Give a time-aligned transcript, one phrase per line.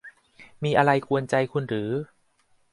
[0.63, 1.91] มีอะไรกวนใจคุณหรือ